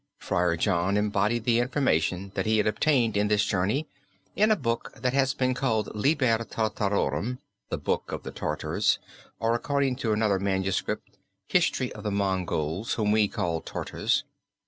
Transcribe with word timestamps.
Friar 0.17 0.57
John 0.57 0.97
embodied 0.97 1.43
the 1.43 1.59
information 1.59 2.31
that 2.33 2.47
he 2.47 2.57
had 2.57 2.65
obtained 2.65 3.15
in 3.15 3.27
this 3.27 3.45
journey 3.45 3.87
in 4.35 4.49
a 4.49 4.55
book 4.55 4.91
that 4.97 5.13
has 5.13 5.35
been 5.35 5.53
called 5.53 5.95
Liber 5.95 6.43
Tartarorum 6.43 7.37
(the 7.69 7.77
Book 7.77 8.11
of 8.11 8.23
the 8.23 8.31
Tartars 8.31 8.97
or 9.39 9.53
according 9.53 9.97
to 9.97 10.11
another 10.11 10.39
manuscript, 10.39 11.19
History 11.45 11.93
of 11.93 12.01
the 12.01 12.09
Mongols 12.09 12.93
whom 12.95 13.11
we 13.11 13.27
call 13.27 13.61
Tartars). 13.61 14.23